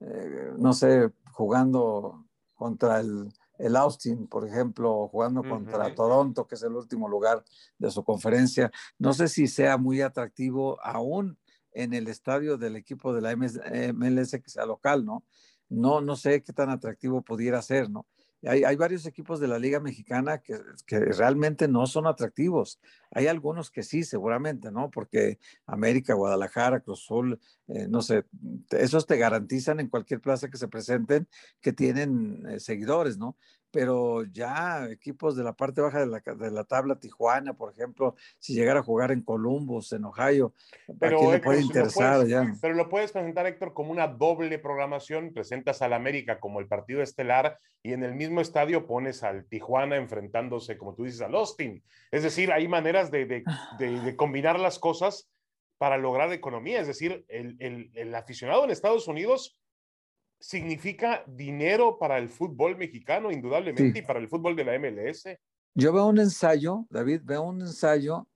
[0.00, 5.94] eh, no sé, jugando contra el, el, Austin, por ejemplo, jugando contra uh -huh.
[5.94, 7.44] Toronto, que es el último lugar
[7.78, 11.38] de su conferencia, no sé si sea muy atractivo aún
[11.72, 15.24] en el estadio del equipo de la MLS que sea local, ¿no?
[15.68, 18.07] No, no sé qué tan atractivo pudiera ser, ¿no?
[18.46, 20.57] Hay, varios equipos de la Liga Mexicana que,
[20.90, 22.79] realmente no son atractivos.
[23.11, 24.90] Hay algunos que sí, seguramente, ¿no?
[24.90, 27.09] Porque América, Guadalajara, Cruz
[27.66, 28.24] eh, no sé,
[28.70, 31.27] esos te garantizan en cualquier plaza que se presenten
[31.61, 33.37] que tienen eh, seguidores, ¿no?
[33.70, 38.14] Pero ya equipos de la parte baja de la, de la, tabla, Tijuana, por ejemplo,
[38.38, 40.54] si llegara a jugar en Columbus, en Ohio,
[40.98, 42.16] pero, ¿a quién le puede interesar?
[42.16, 42.54] Puedes, ya?
[42.61, 45.33] Pero lo puedes presentar, Héctor, como una doble programación.
[45.33, 49.96] Presentas al América como el partido estelar y en el mismo estadio pones al Tijuana
[49.96, 51.83] enfrentándose, como tú dices, al Austin.
[52.11, 53.44] Es decir, hay maneras de, de,
[53.78, 55.31] de, de combinar las cosas
[55.78, 56.81] para lograr economía.
[56.81, 59.59] Es decir, el, el, el aficionado en Estados Unidos
[60.40, 63.98] significa dinero para el fútbol mexicano, indudablemente, sí.
[63.98, 65.24] y para el fútbol de la MLS.
[65.74, 68.29] Yo veo un ensayo, David, veo un ensayo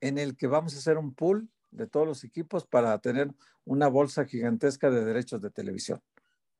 [0.00, 3.30] en el que vamos a hacer un pool de todos los equipos para tener
[3.64, 6.00] una bolsa gigantesca de derechos de televisión,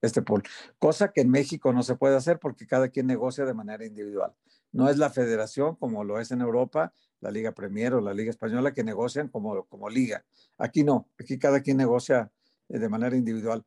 [0.03, 0.43] este pool,
[0.79, 4.35] cosa que en México no se puede hacer porque cada quien negocia de manera individual.
[4.73, 8.31] No es la federación como lo es en Europa, la Liga Premier o la Liga
[8.31, 10.25] Española que negocian como, como liga.
[10.59, 12.31] Aquí no, aquí cada quien negocia
[12.69, 13.65] de manera individual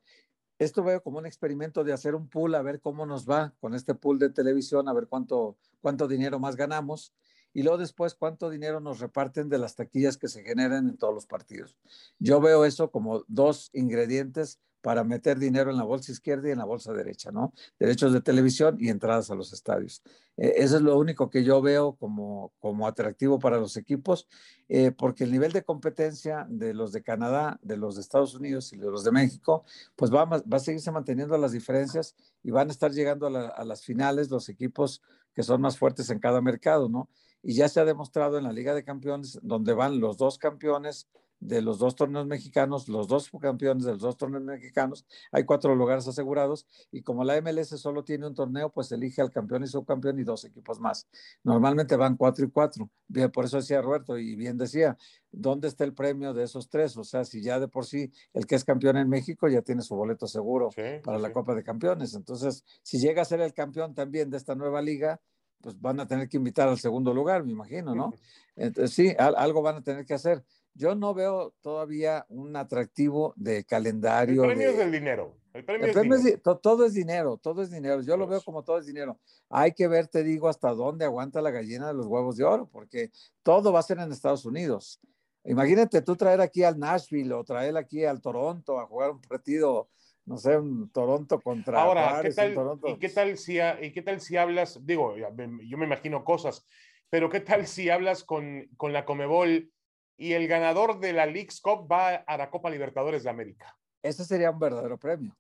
[0.60, 3.74] esto veo como un experimento de hacer un pool, a ver cómo nos va con
[3.74, 7.14] este pool de televisión, a ver cuánto, cuánto dinero más ganamos
[7.54, 11.14] y luego después cuánto dinero nos reparten de las taquillas que se generan en todos
[11.14, 11.78] los partidos.
[12.20, 16.60] Yo veo eso como dos ingredientes para meter dinero en la bolsa izquierda y en
[16.60, 17.54] la bolsa derecha, ¿no?
[17.80, 20.02] Derechos de televisión y entradas a los estadios.
[20.38, 24.28] Eh, eso es lo único que yo veo como, como atractivo para los equipos,
[24.70, 28.72] eh, porque el nivel de competencia de los de Canadá, de los de Estados Unidos
[28.72, 29.66] y de los de México,
[29.96, 34.30] pues va, a seguirse manteniendo las diferencias y van a estar llegando a las finales
[34.30, 35.02] los equipos
[35.34, 37.10] que son más fuertes en cada mercado, ¿no?
[37.42, 41.08] Y ya se ha demostrado en la Liga de Campeones, donde van los dos campeones
[41.40, 45.74] de los dos torneos mexicanos, los dos campeones de los dos torneos mexicanos, hay cuatro
[45.76, 49.68] lugares asegurados y como la MLS solo tiene un torneo, pues elige al campeón y
[49.68, 51.08] subcampeón y dos equipos más.
[51.44, 52.90] Normalmente van cuatro y cuatro.
[53.08, 54.98] Bien, por eso decía Roberto y bien decía,
[55.32, 56.98] ¿dónde está el premio de esos tres?
[56.98, 59.82] O sea, si ya de por sí el que es campeón en México ya tiene
[59.82, 61.24] su boleto seguro sí, para sí.
[61.24, 62.14] la Copa de Campeones.
[62.16, 65.22] Entonces, si llega a ser el campeón también de esta nueva liga,
[65.62, 68.14] pues van a tener que invitar al segundo lugar, me imagino, ¿no?
[68.56, 73.66] Entonces, sí, algo van a tener que hacer yo no veo todavía un atractivo de
[73.66, 74.44] calendario.
[74.44, 75.38] El premio de, es del dinero.
[75.54, 76.36] El premio, el es, premio dinero.
[76.38, 78.02] es to, todo es dinero, todo es dinero.
[78.02, 79.20] Yo lo veo como todo es dinero.
[79.50, 82.70] Hay que ver, te digo, hasta dónde aguanta la gallina de los huevos de oro,
[82.72, 83.12] porque
[83.44, 85.00] todo va a ser en Estados Unidos.
[85.44, 89.90] Imagínate tú traer aquí al Nashville o traer aquí al Toronto a jugar un partido,
[90.26, 92.88] no sé, un Toronto contra Ahora, Juárez, ¿qué tal, Toronto.
[92.90, 94.86] ¿y, qué tal si, ¿y qué tal si hablas?
[94.86, 96.68] Digo, yo me imagino cosas,
[97.10, 99.72] pero ¿qué tal si hablas con, con la Comebol?
[100.20, 103.74] Y el ganador de la League's Cup va a la Copa Libertadores de América.
[104.04, 105.36] Ese sería un verdadero premio.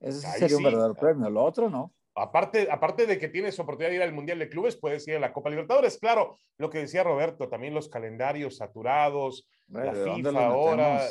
[0.00, 0.54] Ese sí sería sí.
[0.54, 1.28] un verdadero premio.
[1.28, 1.92] Lo otro no.
[2.14, 5.20] Aparte, aparte de que tienes oportunidad de ir al Mundial de Clubes, puedes ir a
[5.20, 5.98] la Copa Libertadores.
[5.98, 11.02] Claro, lo que decía Roberto, también los calendarios saturados, la FIFA ahora,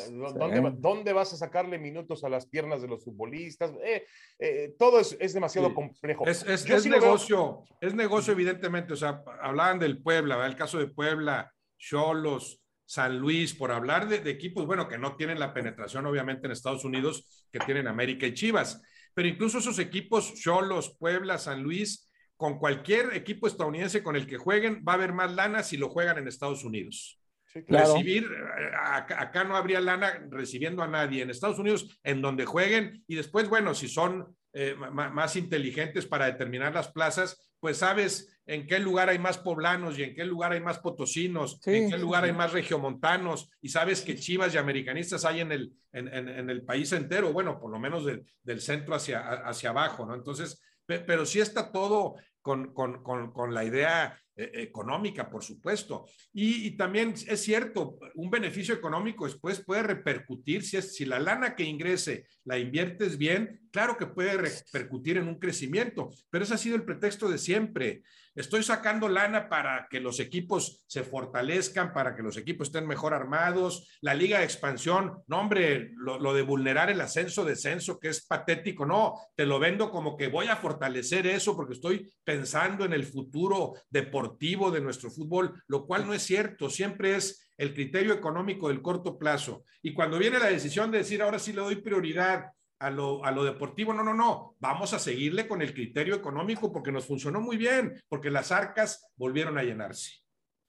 [0.76, 3.72] ¿dónde, vas a sacarle minutos a las piernas de los futbolistas?
[3.82, 4.06] Eh,
[4.38, 6.24] eh, todo es, es demasiado complejo.
[6.26, 11.52] Es, es, negocio, es negocio evidentemente, o sea, hablaban del Puebla, el caso de Puebla,
[11.76, 12.61] Cholos,
[12.92, 16.52] San Luis, por hablar de, de equipos, bueno, que no tienen la penetración obviamente en
[16.52, 18.82] Estados Unidos que tienen América y Chivas
[19.14, 24.38] pero incluso esos equipos, Cholos, Puebla, San Luis, con cualquier equipo estadounidense con el que
[24.38, 27.18] jueguen, va a haber más lana si lo juegan en Estados Unidos.
[27.54, 31.22] Recibir, eh, acá, no habría lana recibiendo a nadie.
[31.22, 36.26] En Estados Unidos, en donde jueguen, y después, bueno, si son eh, más inteligentes para
[36.26, 40.52] determinar las plazas, pues sabes en qué lugar hay más poblanos y en qué lugar
[40.52, 45.24] hay más potosinos, en qué lugar hay más regiomontanos, y sabes que chivas y americanistas
[45.24, 49.70] hay en el, en, el país entero, bueno, por lo menos del centro hacia, hacia
[49.70, 50.14] abajo, ¿no?
[50.14, 56.06] Entonces, pero sí está todo con, con, con, la idea económica, por supuesto.
[56.32, 61.54] Y, también es cierto, un beneficio económico después puede repercutir, si, es, si la lana
[61.54, 66.58] que ingrese la inviertes bien, claro que puede repercutir en un crecimiento, pero ese ha
[66.58, 68.02] sido el pretexto de siempre.
[68.34, 73.12] Estoy sacando lana para que los equipos se fortalezcan, para que los equipos estén mejor
[73.12, 73.98] armados.
[74.00, 78.26] La liga de expansión, no hombre, lo, lo de vulnerar el ascenso, descenso, que es
[78.26, 82.94] patético, no, te lo vendo como que voy a fortalecer eso porque estoy pensando en
[82.94, 88.12] el futuro deportivo de nuestro fútbol, lo cual no es cierto, siempre es el criterio
[88.12, 89.64] económico del corto plazo.
[89.82, 92.46] Y cuando viene la decisión de decir, ahora sí le doy prioridad
[92.78, 93.94] a lo, a lo, deportivo.
[93.94, 94.56] No, no, no.
[94.58, 99.10] Vamos a seguirle con el criterio económico porque nos funcionó muy bien, porque las arcas
[99.16, 100.22] volvieron a llenarse.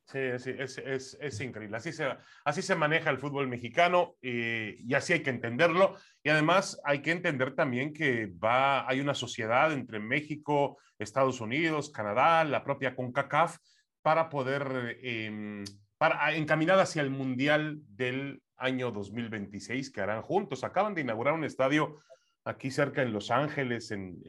[0.06, 1.78] Sí, sí es, es, es, increíble.
[1.78, 2.08] Así se,
[2.44, 5.96] así se maneja el fútbol mexicano eh, y así hay que entenderlo.
[6.22, 11.90] Y además hay que entender también que va, hay una sociedad entre México, Estados Unidos,
[11.90, 13.58] Canadá, la propia CONCACAF,
[14.02, 15.64] para poder eh,
[15.98, 20.64] para, encaminada hacia el Mundial del año 2026 que harán juntos.
[20.64, 22.02] Acaban de inaugurar un estadio
[22.44, 24.22] aquí cerca en Los Ángeles, en,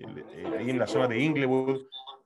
[0.57, 1.83] ahí en la zona de Inglewood,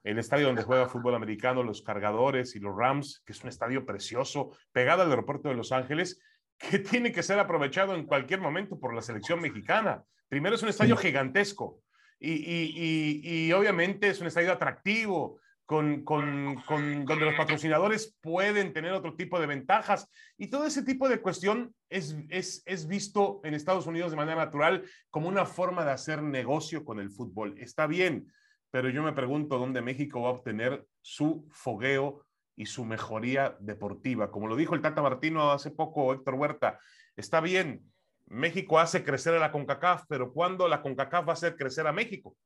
[0.08, 3.84] el estadio donde juega fútbol americano, los Cargadores y los Rams, que es un estadio
[3.84, 6.20] precioso, pegado al aeropuerto de Los Ángeles,
[6.56, 10.02] que tiene que ser aprovechado en cualquier momento por la selección mexicana.
[10.28, 11.82] Primero es un estadio gigantesco
[12.18, 18.16] y, y, y, y obviamente es un estadio atractivo con, con, con, donde los patrocinadores
[18.22, 20.10] pueden tener otro tipo de ventajas.
[20.38, 24.42] Y todo ese tipo de cuestión es, es, es visto en Estados Unidos de manera
[24.42, 27.54] natural como una forma de hacer negocio con el fútbol.
[27.58, 28.32] Está bien,
[28.70, 32.24] pero yo me pregunto dónde México va a obtener su fogueo
[32.56, 34.30] y su mejoría deportiva.
[34.30, 36.78] Como lo dijo el Tata Martino hace poco, Héctor Huerta,
[37.16, 37.90] está bien,
[38.26, 41.92] México hace crecer a la CONCACAF, pero ¿cuándo la CONCACAF va a hacer crecer a
[41.92, 42.36] México?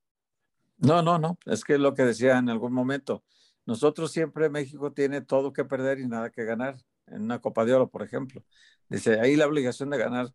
[0.79, 3.25] No, no, no, es que lo que decía en algún momento.
[3.65, 6.77] Nosotros siempre México tiene todo que perder y nada que ganar.
[7.07, 8.43] En una Copa de Oro, por ejemplo.
[8.89, 10.29] Dice, ahí la obligación de ganar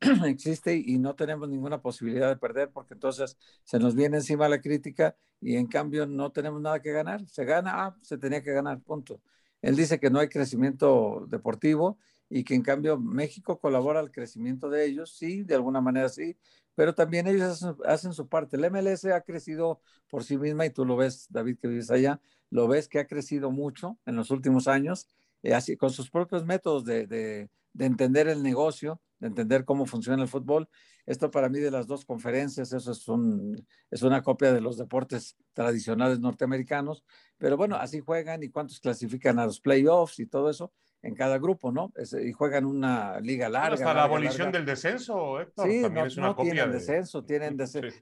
[0.26, 4.60] existe y no tenemos ninguna posibilidad de perder porque entonces se nos viene encima la
[4.60, 7.26] crítica y en cambio no tenemos nada que ganar.
[7.28, 9.20] Se gana, ah, se tenía que ganar, punto.
[9.62, 14.68] Él dice que no hay crecimiento deportivo y que en cambio México colabora al crecimiento
[14.68, 16.36] de ellos, sí, de alguna manera sí,
[16.74, 18.56] pero también ellos hacen, su parte.
[18.56, 22.20] El MLS ha crecido por sí misma y tú lo ves, David, que vives allá,
[22.50, 25.08] lo ves que ha crecido mucho en los últimos años,
[25.42, 30.22] eh, así, con sus propios métodos de, de, entender el negocio, de entender cómo funciona
[30.22, 30.68] el fútbol.
[31.04, 34.76] Esto para mí de las dos conferencias, eso es, un, es una copia de los
[34.76, 37.04] deportes tradicionales norteamericanos,
[37.38, 40.72] pero bueno, así juegan y cuántos clasifican a los playoffs y todo eso
[41.06, 41.92] en cada grupo, ¿no?
[42.22, 43.74] y juegan una liga larga.
[43.74, 45.68] Hasta la abolición del descenso, Héctor.
[45.68, 47.56] Sí, no, es una no tienen descenso, tienen,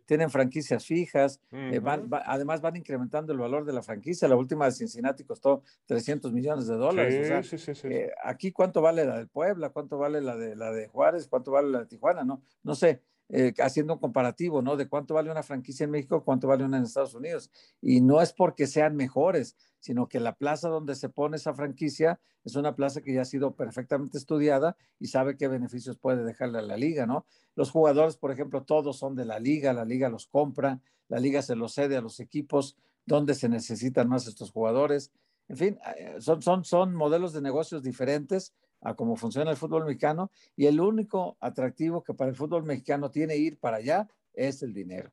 [0.07, 1.81] tienen franquicias fijas, eh,
[2.25, 4.27] además van incrementando el valor de la franquicia.
[4.29, 7.49] La última de Cincinnati costó 300 millones de dólares.
[7.49, 9.71] Sí, sí, sí, eh, aquí, ¿cuánto vale la de Puebla?
[9.71, 11.29] ¿Cuánto vale la de, la de Juárez?
[11.29, 12.25] ¿Cuánto vale la de Tijuana?
[12.25, 13.03] No, no sé.
[13.37, 14.77] Eh, haciendo un comparativo, ¿no?
[14.77, 17.51] De cuánto vale una franquicia en México, cuánto vale una en Estados Unidos.
[17.83, 22.21] Y no es porque sean mejores, sino que la plaza donde se pone esa franquicia
[22.45, 26.61] es una plaza que ya ha sido perfectamente estudiada y sabe qué beneficios puede dejarle
[26.61, 27.27] a la liga, ¿no?
[27.57, 31.43] Los jugadores, por ejemplo, todos son de la liga, la liga los compra, la liga
[31.43, 35.11] se los cede a los equipos donde se necesitan más estos jugadores.
[35.49, 38.55] En fin, eh, son, son, son modelos de negocios diferentes
[38.85, 43.11] a cómo funciona el fútbol mexicano y el único atractivo que para el fútbol mexicano
[43.11, 45.11] tiene ir para allá es el dinero.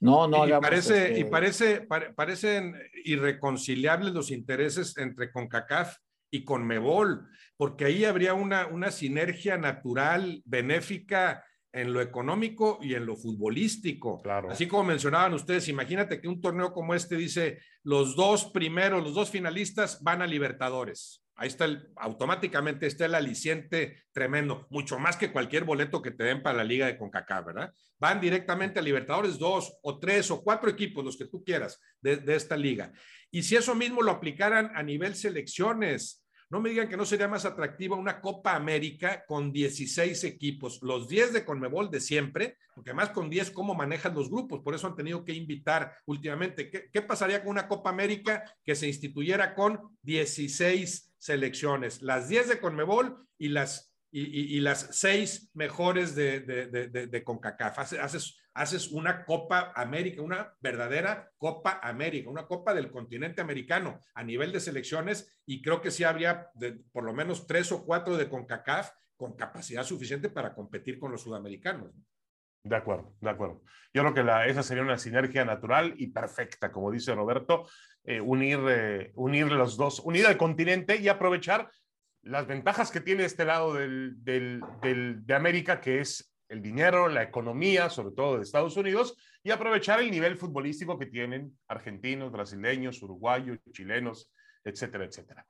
[0.00, 5.98] No, no y parece, este y parece, parecen irreconciliables los intereses entre CONCACAF
[6.30, 13.06] y CONMEBOL, porque ahí habría una, una sinergia natural, benéfica, en lo económico y en
[13.06, 14.20] lo futbolístico.
[14.22, 14.50] Claro.
[14.50, 19.14] Así como mencionaban ustedes, imagínate que un torneo como este dice los dos primeros, los
[19.14, 21.22] dos finalistas van a Libertadores.
[21.38, 21.66] Ahí está
[21.96, 26.64] automáticamente está el aliciente tremendo, mucho más que cualquier boleto que te den para la
[26.64, 27.72] liga de CONCACAF, ¿verdad?
[28.00, 32.16] Van directamente a Libertadores dos o tres o cuatro equipos, los que tú quieras, de,
[32.16, 32.92] de esta liga.
[33.30, 37.28] Y si eso mismo lo aplicaran a nivel selecciones, no me digan que no sería
[37.28, 42.90] más atractiva una Copa América con 16 equipos, los 10 de Conmebol de siempre, porque
[42.90, 44.62] además con 10, ¿cómo manejan los grupos?
[44.62, 46.70] Por eso han tenido que invitar últimamente.
[46.70, 52.02] ¿Qué, qué pasaría con una Copa América que se instituyera con 16 selecciones?
[52.02, 57.78] Las 10 de Conmebol y las y, las seis mejores de, de, de, CONCACAF.
[57.78, 64.24] Haces, haces, una Copa América, una verdadera Copa América, una Copa del continente americano a
[64.24, 66.50] nivel de selecciones y creo que sí habría
[66.92, 71.22] por lo menos tres o cuatro de CONCACAF con capacidad suficiente para competir con los
[71.22, 71.92] sudamericanos.
[72.62, 73.62] De acuerdo, de acuerdo.
[73.94, 77.66] Yo creo que la, esa sería una sinergia natural y perfecta, como dice Roberto,
[78.04, 81.70] eh, unir, eh, unir los dos, unir el continente y aprovechar
[82.22, 87.08] las ventajas que tiene este lado del, del, del, de América, que es el dinero,
[87.08, 92.32] la economía, sobre todo de Estados Unidos, y aprovechar el nivel futbolístico que tienen argentinos,
[92.32, 94.30] brasileños, uruguayos, chilenos,
[94.64, 95.46] etcétera, etcétera.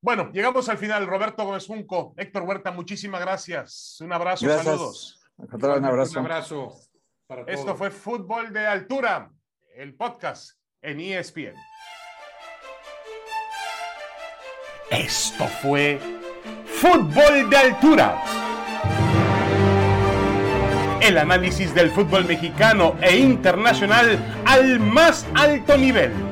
[0.00, 1.06] Bueno, llegamos al final.
[1.06, 3.98] Roberto Gómez Junco, Héctor Huerta, muchísimas gracias.
[4.00, 4.64] Un abrazo, gracias.
[4.64, 5.21] saludos.
[5.36, 6.20] Un abrazo.
[6.20, 6.72] Un abrazo
[7.26, 7.58] para todos.
[7.58, 9.30] Esto fue Fútbol de Altura,
[9.74, 11.54] el podcast en ESPN.
[14.90, 15.98] Esto fue
[16.66, 18.22] Fútbol de Altura.
[21.00, 26.31] El análisis del fútbol mexicano e internacional al más alto nivel